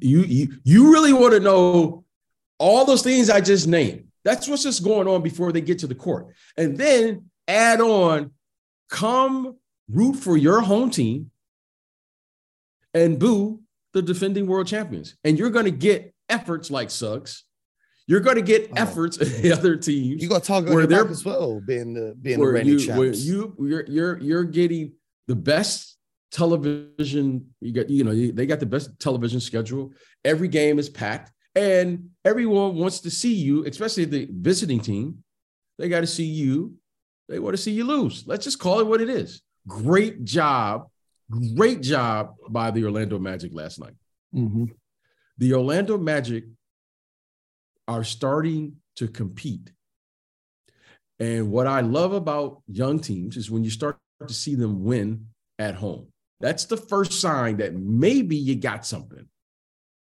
[0.00, 2.04] You you you really want to know
[2.60, 4.04] all those things I just named.
[4.24, 6.28] That's what's just going on before they get to the court.
[6.56, 8.30] And then add on,
[8.88, 9.56] come
[9.88, 11.32] root for your home team
[12.94, 15.16] and boo the defending world champions.
[15.24, 17.44] And you're going to get efforts like Suggs
[18.10, 20.20] you're going to get oh, efforts in the other teams.
[20.20, 23.24] You got to talk where they're as well, being the being the reigning you, champs.
[23.24, 24.94] you you're you're you're getting
[25.28, 25.96] the best
[26.32, 27.46] television.
[27.60, 29.92] You got you know they got the best television schedule.
[30.24, 35.24] Every game is packed, and everyone wants to see you, especially the visiting team.
[35.78, 36.74] They got to see you.
[37.28, 38.24] They want to see you lose.
[38.26, 39.42] Let's just call it what it is.
[39.66, 40.88] Great job,
[41.56, 43.94] great job by the Orlando Magic last night.
[44.34, 44.66] Mm-hmm.
[45.38, 46.44] The Orlando Magic
[47.88, 49.72] are starting to compete.
[51.18, 55.26] And what I love about young teams is when you start to see them win
[55.58, 56.08] at home.
[56.40, 59.26] That's the first sign that maybe you got something.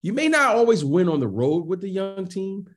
[0.04, 2.68] You may not always win on the road with the young team,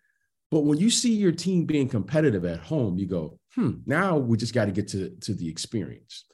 [0.51, 4.37] but when you see your team being competitive at home, you go, hmm, now we
[4.37, 6.25] just got to get to, to the experience.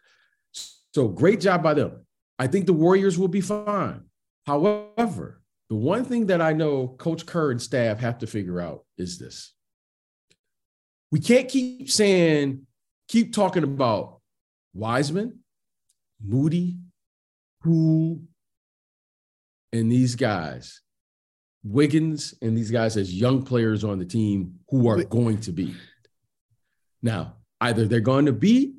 [0.95, 2.07] So great job by them.
[2.39, 4.03] I think the Warriors will be fine.
[4.47, 8.85] However, the one thing that I know Coach Kerr and staff have to figure out
[8.99, 9.55] is this.
[11.11, 12.67] We can't keep saying,
[13.09, 14.21] keep talking about
[14.75, 15.41] Wiseman,
[16.23, 16.77] Moody,
[17.63, 18.23] who,
[19.73, 20.81] and these guys,
[21.65, 25.75] Wiggins, and these guys as young players on the team who are going to be.
[27.03, 28.75] Now, either they're going to be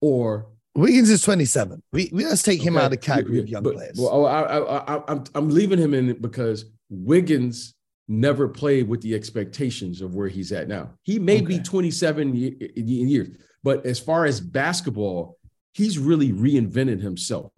[0.00, 1.82] or Wiggins is 27.
[1.92, 2.84] We, we let's take him okay.
[2.84, 3.96] out of the category of young but, players.
[3.98, 7.74] Well, I, I, I, I'm I'm leaving him in it because Wiggins
[8.06, 10.90] never played with the expectations of where he's at now.
[11.02, 11.46] He may okay.
[11.46, 13.28] be 27 years,
[13.62, 15.36] but as far as basketball,
[15.74, 17.52] he's really reinvented himself.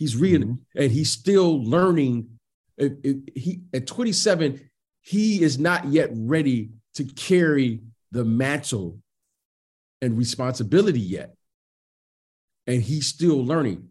[0.00, 0.54] He's re mm-hmm.
[0.74, 2.28] and he's still learning.
[2.76, 4.68] It, it, he at 27,
[5.02, 8.98] he is not yet ready to carry the mantle
[10.02, 11.36] and responsibility yet
[12.70, 13.88] and he's still learning.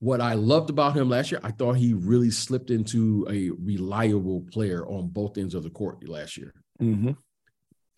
[0.00, 4.46] What I loved about him last year, I thought he really slipped into a reliable
[4.52, 6.54] player on both ends of the court last year.
[6.80, 7.10] Mm-hmm.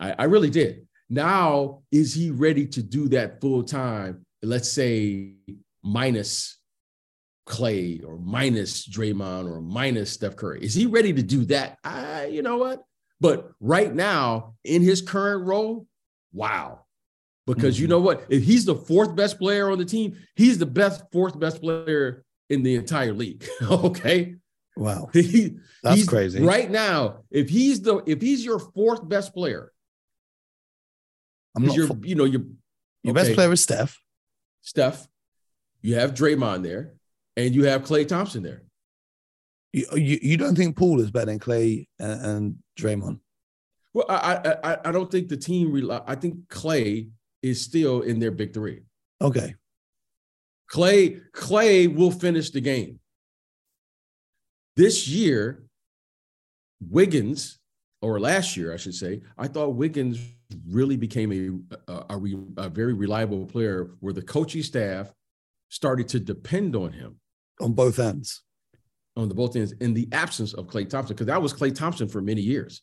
[0.01, 0.89] I, I really did.
[1.11, 4.25] Now, is he ready to do that full time?
[4.43, 5.35] Let's say
[5.85, 6.59] minus
[7.47, 10.63] Klay or minus Draymond or minus Steph Curry.
[10.63, 11.79] Is he ready to do that?
[11.85, 12.85] I, you know what?
[13.21, 15.87] But right now, in his current role,
[16.33, 16.85] wow,
[17.47, 17.83] because mm-hmm.
[17.83, 18.25] you know what?
[18.29, 22.25] If he's the fourth best player on the team, he's the best fourth best player
[22.49, 23.47] in the entire league.
[23.63, 24.37] okay.
[24.77, 25.11] Wow.
[25.13, 26.43] He, That's crazy.
[26.43, 29.73] Right now, if he's the if he's your fourth best player,
[31.57, 32.43] I'm not your you know your
[33.03, 33.99] your okay, best player is Steph.
[34.63, 35.09] Steph,
[35.83, 36.95] you have Draymond there,
[37.47, 38.63] and you have Klay Thompson there.
[39.73, 43.21] You, you, you don't think Poole is better than Klay and, and Draymond?
[43.93, 46.01] Well, I, I I don't think the team rely.
[46.07, 47.11] I think Klay
[47.43, 48.83] is still in their big three.
[49.21, 49.55] Okay.
[50.73, 53.01] Klay Klay will finish the game.
[54.77, 55.65] This year,
[56.81, 57.59] Wiggins,
[58.01, 60.21] or last year, I should say, I thought Wiggins
[60.69, 62.21] really became a, a, a,
[62.59, 65.13] a very reliable player where the coaching staff
[65.69, 67.20] started to depend on him.
[67.61, 68.43] On both ends.
[69.17, 72.09] On the both ends, in the absence of Klay Thompson, because that was Klay Thompson
[72.09, 72.83] for many years.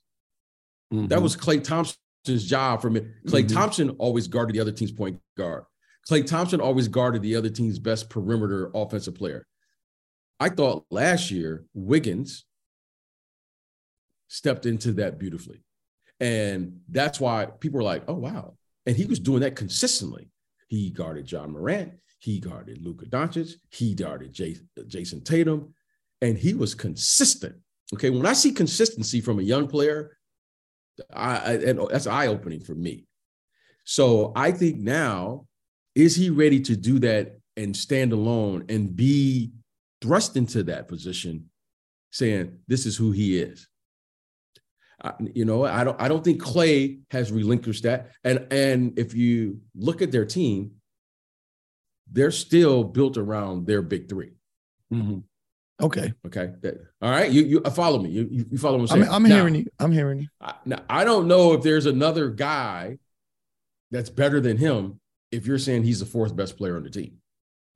[0.94, 1.08] Mm-hmm.
[1.08, 3.06] That was Thompson Thompson's job from it.
[3.26, 3.54] Klay Mhm.
[3.54, 5.64] Thompson always guarded the other team's point guard.
[6.10, 9.46] Klay Thompson always guarded the other team's best perimeter offensive player.
[10.40, 12.46] I thought last year Wiggins
[14.28, 15.64] stepped into that beautifully.
[16.20, 18.58] And that's why people were like, oh, wow.
[18.86, 20.32] And he was doing that consistently.
[20.68, 21.94] He guarded Ja Morant.
[22.20, 23.52] He guarded Luka Doncic.
[23.70, 25.74] He guarded Jayson Tatum.
[26.22, 27.56] And he was consistent.
[27.94, 28.10] Okay.
[28.10, 30.18] When I see consistency from a young player,
[31.14, 33.06] I, I and that's eye opening for me.
[33.84, 35.46] So I think now,
[35.96, 39.52] is he ready to do that and stand alone and be
[40.02, 41.50] thrust into that position,
[42.12, 43.68] saying this is who he is?
[45.04, 46.02] I, you know, I don't.
[46.02, 48.12] I don't think Klay has relinquished that.
[48.24, 50.72] And and if you look at their team,
[52.12, 54.32] they're still built around their big 3
[55.80, 56.12] Okay.
[56.26, 56.52] Okay.
[56.62, 57.32] That- all right.
[57.32, 58.10] You you uh, follow me.
[58.10, 59.10] You you, follow what I'm I'm.
[59.12, 59.66] I'm Now- hearing you.
[59.78, 60.28] I'm hearing you.
[60.42, 62.98] I, now, I don't know if there's another guy
[63.92, 65.00] that's better than him
[65.32, 67.18] if you're saying he's the fourth best player on the team.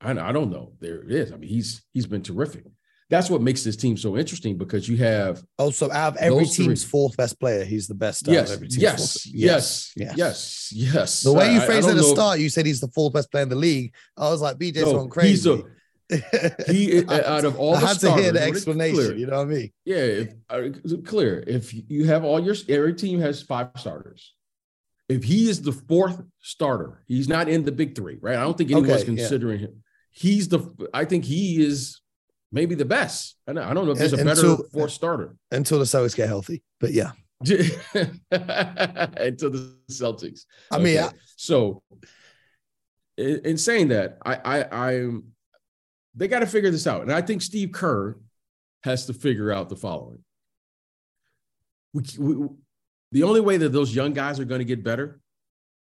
[0.00, 0.72] I, I don't know.
[0.80, 1.30] There it is.
[1.32, 2.64] I mean, he's he's been terrific.
[3.12, 6.56] That's what makes this team so interesting because you have Also, out of every Those
[6.56, 6.64] three.
[6.68, 8.26] team's fourth best player, he's the best.
[8.26, 12.48] yes, yes, yes, yes, yes, yes, The way you phrased it at the start, you
[12.48, 13.94] said he's the fourth best player in the league.
[14.16, 15.28] I was like, BJ's No, going crazy.
[15.30, 15.64] he's a-
[16.72, 19.18] He out of all I the had to starters, hear the explanation.
[19.18, 19.72] You know what I mean?
[19.84, 21.44] Yeah, if, uh, it's clear.
[21.46, 24.34] If you have all your every team has five starters.
[25.08, 28.36] If he is the fourth starter, he's not in the big three, right?
[28.36, 29.04] I don't think anyone's Okay, yeah.
[29.20, 29.82] considering him.
[30.10, 30.60] He's the.
[30.94, 32.00] I think he is
[32.52, 33.36] maybe the best.
[33.48, 35.84] I don't, I don't know if there's a And- better until- fourth starter Until the
[35.86, 36.62] Celtics get healthy.
[36.80, 38.10] But yeah, until
[39.50, 40.42] the Celtics.
[40.70, 41.16] I mean, Okay.
[41.36, 41.82] so
[43.16, 45.24] in, in saying that, I, I, I'm,
[46.14, 48.16] they got to figure this out, and I think Steve Kerr
[48.84, 50.18] has to figure out the following.
[51.94, 52.48] We, we,
[53.12, 55.20] the only way that those young guys are going to get better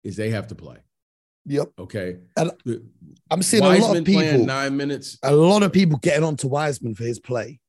[0.03, 0.77] is they have to play.
[1.45, 1.67] Yep.
[1.79, 2.51] Okay, And
[3.31, 4.45] I'm seeing a lot Wiseman of people.
[4.45, 5.17] nine minutes.
[5.23, 7.59] a lot of people getting onto Wiseman for his play.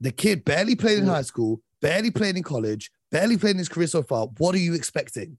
[0.00, 3.68] The kid barely played in high school, barely played in college, barely played in his
[3.68, 4.26] career so far.
[4.38, 5.38] What are you expecting?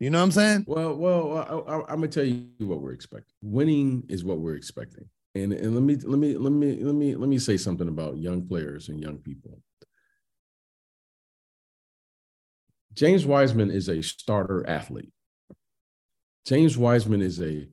[0.00, 0.64] You know what I'm saying?
[0.66, 3.34] Well, well, I, I'm gonna tell you what we're expecting.
[3.42, 5.08] Winning is what we're expecting.
[5.34, 8.16] And and let me let me let me let me let me say something about
[8.18, 9.60] young players and young people.
[12.94, 15.12] James Wiseman is a starter athlete.
[16.46, 17.66] James Wiseman is a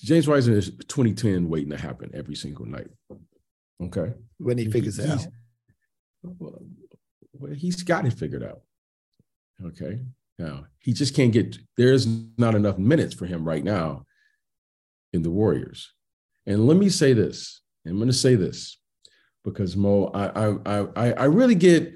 [0.00, 2.88] James Wiseman is 2010 waiting to happen every single night.
[3.82, 4.12] Okay.
[4.38, 5.26] When he figures it out.
[6.22, 6.62] Well,
[7.32, 8.62] well, he's got it figured out.
[9.64, 10.00] Okay.
[10.38, 12.06] Now he just can't get there's
[12.38, 14.04] not enough minutes for him right now
[15.12, 15.92] in the Warriors.
[16.46, 17.60] And let me say this.
[17.86, 18.78] I'm going to say this
[19.44, 20.26] because Mo, I
[20.66, 21.94] I I I really get,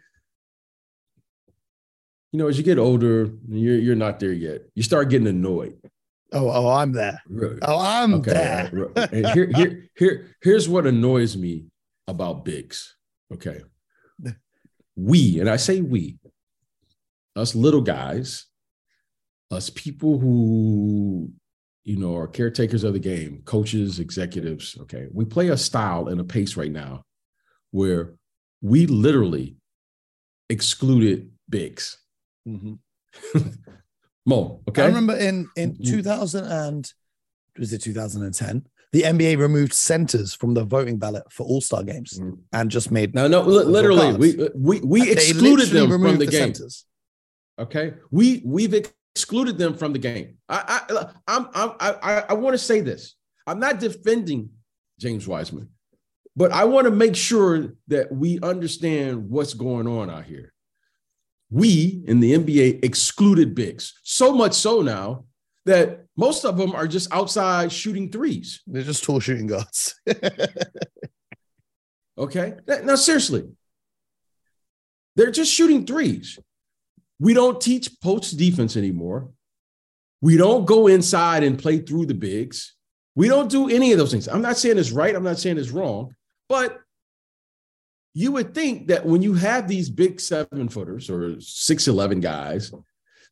[2.32, 4.62] you know, as you get older, you're you're not there yet.
[4.74, 5.78] You start getting annoyed.
[6.32, 7.22] Oh, oh, I'm there.
[7.26, 7.58] Really.
[7.62, 8.32] Oh, I'm Okay.
[8.32, 8.70] there.
[8.72, 9.12] right.
[9.12, 11.68] And here, here, here, here's what annoys me
[12.06, 12.94] about bigs.
[13.32, 13.62] Okay.
[14.94, 16.18] We, and I say we,
[17.34, 18.44] us little guys,
[19.50, 21.30] us people who,
[21.84, 24.76] you know, are caretakers of the game, coaches, executives.
[24.82, 25.06] Okay.
[25.10, 27.04] We play a style and a pace right now
[27.70, 28.16] where
[28.60, 29.56] we literally
[30.50, 31.30] excluded
[33.34, 33.58] bigs.
[34.26, 34.82] Mo, okay.
[34.82, 36.92] I remember in in You- 2000 and
[37.58, 38.66] was it 2010?
[38.92, 42.38] The NBA removed centers from the voting ballot for All Star games Mhm.
[42.52, 46.26] and just made No, no, li- literally, we we we excluded them from removed the,
[46.26, 46.54] game.
[46.54, 46.84] centers.
[47.58, 50.38] Okay, we we've excluded them from the game.
[50.48, 53.14] I I I'm, I'm I I, I want to say this.
[53.46, 54.50] I'm not defending
[54.98, 55.68] James Wiseman,
[56.36, 60.52] but I want to make sure that we understand what's going on out here.
[61.50, 65.24] We in the NBA excluded bigs so much so now
[65.64, 68.62] that most of them are just outside shooting threes.
[68.66, 69.94] They're just tall shooting guards.
[72.18, 72.54] Okay.
[72.66, 73.44] Now, now, seriously,
[75.14, 76.38] they're just shooting threes.
[77.20, 79.30] We don't teach post defense anymore.
[80.20, 82.74] We don't go inside and play through the bigs.
[83.14, 84.28] We don't do any of those things.
[84.28, 85.14] I'm not saying it's right.
[85.14, 86.14] I'm not saying it's wrong.
[86.48, 86.80] But
[88.14, 92.72] you would think that when you have these big seven footers or 6'11 guys,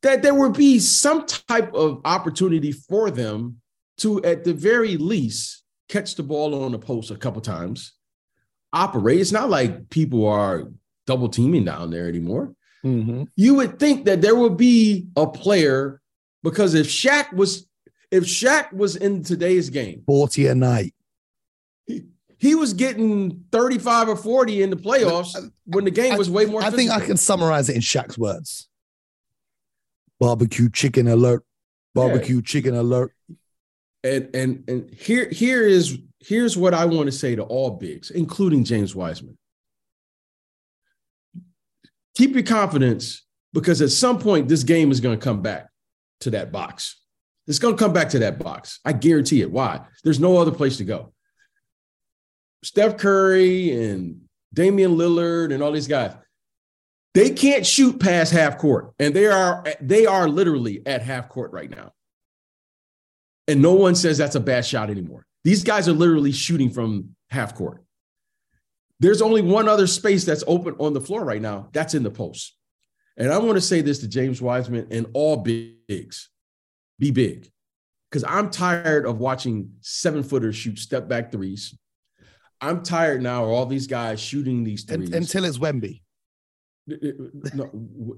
[0.02, 3.60] that there would be some type of opportunity for them
[3.98, 7.94] to, at the very least, catch the ball on the post a couple times
[8.72, 9.20] operate.
[9.20, 10.64] It's not like people are
[11.06, 12.54] double teaming down there anymore.
[12.84, 13.28] Mhm.
[13.36, 16.00] You would think that there would be a player
[16.42, 17.66] because if Shaq was
[18.12, 20.94] if Shaq was in today's game, 40 a night.
[22.46, 26.46] He, was getting 35 or 40 in the playoffs uh, when the game was way
[26.46, 28.68] more I think I can summarize it in Shaq's words.
[30.18, 31.44] Barbecue chicken alert.
[31.94, 32.42] Barbecue yeah.
[32.44, 33.12] chicken alert.
[34.04, 38.10] And and and here here is here's what I want to say to all bigs,
[38.10, 39.36] including James Wiseman.
[42.16, 45.68] Keep your confidence because at some point this game is going to come back
[46.20, 47.00] to that box.
[47.46, 48.80] It's going to come back to that box.
[48.84, 49.50] I guarantee it.
[49.50, 49.80] Why?
[50.02, 51.12] There's no other place to go.
[52.62, 56.14] Steph Curry and Damian Lillard and all these guys,
[57.14, 61.52] they can't shoot past half court, and they are they are literally at half court
[61.52, 61.92] right now.
[63.48, 65.24] And no one says that's a bad shot anymore.
[65.44, 67.84] These guys are literally shooting from half court.
[68.98, 71.68] There's only one other space that's open on the floor right now.
[71.72, 72.56] That's in the post.
[73.16, 76.28] And I want to say this to James Wiseman and all bigs
[76.98, 77.50] be big.
[78.10, 81.76] Because I'm tired of watching seven footers shoot step back threes.
[82.60, 85.12] I'm tired now of all these guys shooting these threes.
[85.12, 86.00] Until it's Wemby.
[86.90, 88.16] Uh, uh, no,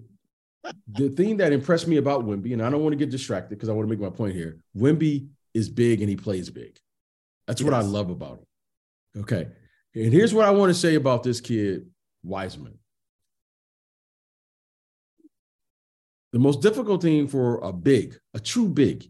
[0.88, 3.68] the thing that impressed me about Wemby, and I don't want to get distracted because
[3.68, 4.58] I want to make my point here.
[4.76, 6.78] Wemby is big and he plays big.
[7.46, 7.70] That's yes.
[7.70, 9.22] what I love about him.
[9.22, 9.48] Okay.
[9.94, 11.88] And here's what I want to say about this kid,
[12.22, 12.78] Wiseman.
[16.32, 19.06] The most difficult thing for a big, a true big,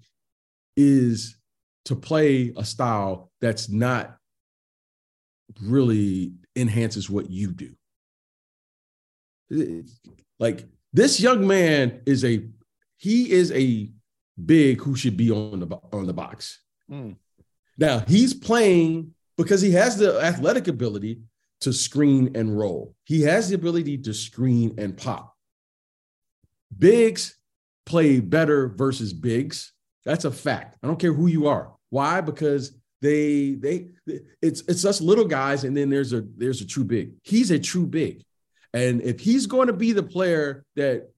[0.76, 1.36] is
[1.86, 4.17] to play a style that's not
[5.62, 7.74] really enhances what you do.
[10.38, 12.46] Like this young man is a
[12.96, 13.90] he is a
[14.44, 16.60] big who should be on the on the box.
[16.90, 17.16] Mm.
[17.76, 21.20] Now he's playing because he has the athletic ability
[21.60, 22.94] to screen and roll.
[23.04, 25.34] He has the ability to screen and pop.
[26.76, 27.36] Bigs
[27.86, 29.72] play better versus bigs.
[30.04, 30.76] That's a fact.
[30.82, 31.72] I don't care who you are.
[31.90, 32.20] Why?
[32.20, 33.88] Because they they
[34.42, 37.12] it's it's us little guys, and then there's a there's a true big.
[37.22, 38.24] He's a true big,
[38.72, 41.10] and if he's going to be the player that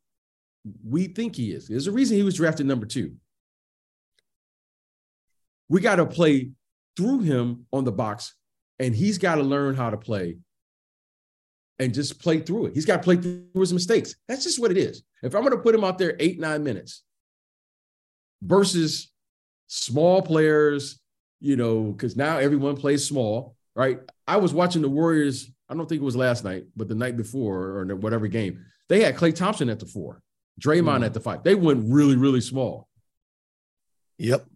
[0.85, 3.14] we think he is, there's a reason he was drafted number two.
[5.68, 6.51] We got to play
[6.97, 8.35] through him on the box,
[8.78, 10.39] and he's got to learn how to play
[11.78, 12.74] and just play through it.
[12.74, 14.14] He's got to play through his mistakes.
[14.28, 15.03] That's just what it is.
[15.22, 17.03] If I'm going to put him out there eight, nine minutes
[18.43, 19.11] versus
[19.66, 21.01] small players,
[21.41, 23.99] you know, because now everyone plays small, right?
[24.28, 27.16] I was watching the Warriors, I don't think it was last night, but the night
[27.16, 30.22] before or whatever game, they had Klay Thompson at the four,
[30.61, 31.07] Draymond mm.
[31.07, 31.43] at the five.
[31.43, 32.88] They went really, really small.
[34.18, 34.47] Yep.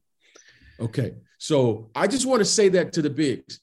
[0.80, 1.14] Okay.
[1.38, 3.60] So I just want to say that to the bigs.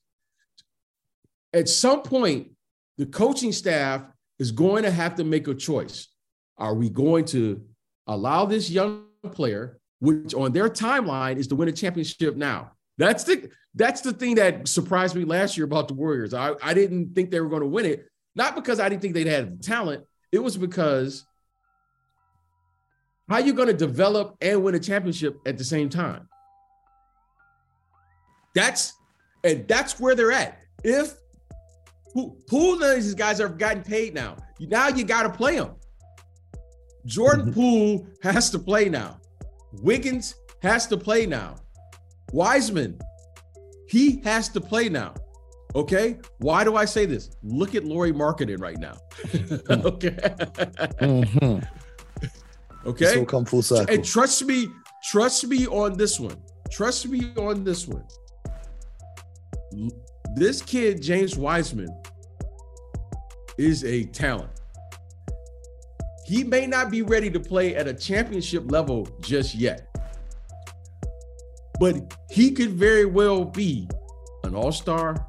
[1.53, 2.51] At some point,
[2.97, 4.03] the coaching staff
[4.39, 6.07] is going to have to make a choice.
[6.57, 7.63] Are we going to
[8.07, 12.71] allow this young player, which on their timeline is to win a championship now?
[12.97, 16.33] That's the that's the thing that surprised me last year about the Warriors.
[16.33, 19.13] I, I didn't think they were going to win it, not because I didn't think
[19.13, 20.05] they'd have the talent.
[20.31, 21.25] It was because
[23.29, 26.27] how are you going to develop and win a championship at the same time?
[28.53, 28.93] That's
[29.43, 30.61] and that's where they're at.
[30.83, 31.13] If
[32.13, 34.35] who who none of these guys are gotten paid now?
[34.59, 35.75] Now you got to play them.
[37.05, 37.53] Jordan mm-hmm.
[37.53, 39.19] Poole has to play now.
[39.81, 41.55] Wiggins has to play now.
[42.31, 42.99] Wiseman,
[43.87, 45.13] he has to play now.
[45.75, 46.19] Okay.
[46.39, 47.31] Why do I say this?
[47.43, 48.97] Look at Lauri Markkanen right now.
[49.85, 50.17] okay.
[50.99, 51.59] Mm-hmm.
[52.85, 53.05] Okay.
[53.05, 53.93] This will come full circle.
[53.93, 54.67] And trust me,
[55.03, 56.37] trust me on this one.
[56.71, 58.03] Trust me on this one.
[60.35, 61.89] This kid, James Wiseman,
[63.57, 64.49] is a talent.
[66.25, 69.90] He may not be ready to play at a championship level just yet,
[71.81, 73.89] but he could very well be
[74.43, 75.27] an all star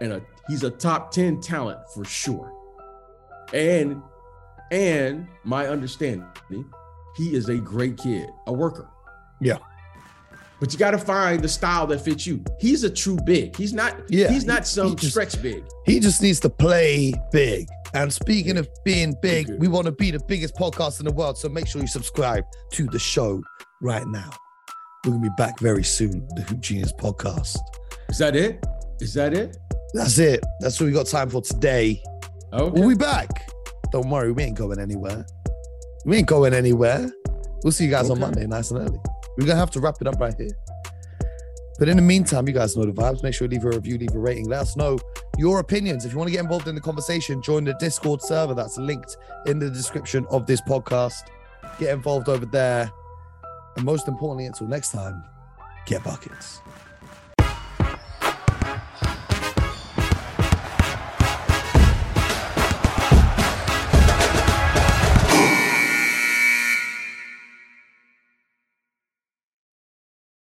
[0.00, 2.50] and a he's a top 10 talent for sure.
[3.52, 4.02] And
[4.72, 6.26] and my understanding,
[7.16, 8.88] he is a great kid, a worker.
[9.42, 9.58] Yeah
[10.60, 12.44] but you got to find the style that fits you.
[12.60, 13.56] He's a true big.
[13.56, 13.96] He's not.
[14.10, 15.64] Yeah, he's not some he just, stretch big.
[15.86, 17.66] He just needs to play big.
[17.94, 21.38] And speaking of being big, we want to be the biggest podcast in the world.
[21.38, 23.42] So make sure you subscribe to the show
[23.80, 24.30] right now.
[25.04, 26.28] We're gonna be back very soon.
[26.36, 27.56] The Hoop Genius podcast.
[28.10, 28.62] Is that it?
[29.00, 29.56] Is that it?
[29.94, 30.44] That's it.
[30.60, 32.02] That's what we got time for today.
[32.52, 32.78] Okay.
[32.78, 33.50] We'll be back.
[33.92, 35.24] Don't worry, we ain't going anywhere.
[36.04, 37.10] We ain't going anywhere.
[37.64, 38.12] We'll see you guys okay.
[38.12, 39.00] on Monday, nice and early.
[39.38, 40.50] We're gonna have to wrap it up right here.
[41.78, 43.22] But in the meantime, you guys know the vibes.
[43.22, 44.50] Make sure you leave a review, leave a rating.
[44.50, 44.98] Let us know
[45.38, 46.04] your opinions.
[46.04, 49.16] If you want to get involved in the conversation, join the Discord server that's linked
[49.46, 51.22] in the description of this podcast.
[51.78, 52.92] Get involved over there.
[53.76, 55.24] And most importantly, until next time,
[55.86, 56.60] get buckets.